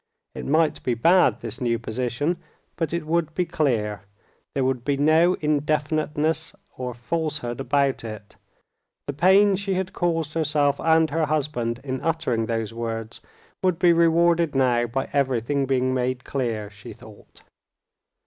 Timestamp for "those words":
12.47-13.21